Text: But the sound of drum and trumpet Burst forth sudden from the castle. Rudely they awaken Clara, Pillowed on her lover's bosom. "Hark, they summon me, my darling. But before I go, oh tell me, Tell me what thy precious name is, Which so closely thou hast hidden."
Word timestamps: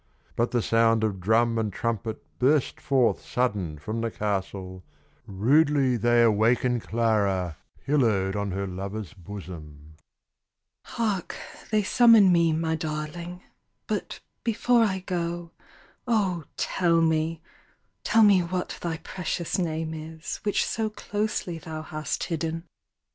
But 0.35 0.49
the 0.49 0.63
sound 0.63 1.03
of 1.03 1.19
drum 1.19 1.59
and 1.59 1.71
trumpet 1.71 2.25
Burst 2.39 2.81
forth 2.81 3.23
sudden 3.23 3.77
from 3.77 4.01
the 4.01 4.09
castle. 4.09 4.83
Rudely 5.27 5.95
they 5.95 6.23
awaken 6.23 6.79
Clara, 6.79 7.57
Pillowed 7.85 8.35
on 8.35 8.49
her 8.49 8.65
lover's 8.65 9.13
bosom. 9.13 9.93
"Hark, 10.85 11.35
they 11.69 11.83
summon 11.83 12.31
me, 12.31 12.51
my 12.51 12.73
darling. 12.75 13.43
But 13.85 14.21
before 14.43 14.81
I 14.83 15.01
go, 15.01 15.51
oh 16.07 16.45
tell 16.57 16.99
me, 17.01 17.39
Tell 18.03 18.23
me 18.23 18.39
what 18.39 18.79
thy 18.81 18.97
precious 19.03 19.59
name 19.59 19.93
is, 19.93 20.37
Which 20.37 20.65
so 20.65 20.89
closely 20.89 21.59
thou 21.59 21.83
hast 21.83 22.23
hidden." 22.23 22.63